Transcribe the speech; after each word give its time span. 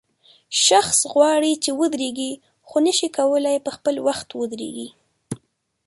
شخص 0.67 0.99
غواړي 1.13 1.53
چې 1.63 1.71
ودرېږي 1.79 2.31
خو 2.67 2.77
نشي 2.85 3.09
کولای 3.17 3.57
په 3.65 3.71
خپل 3.75 3.95
وخت 4.07 4.27
ودرېږي. 4.39 4.87